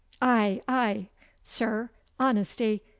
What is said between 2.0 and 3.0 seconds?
Honesty.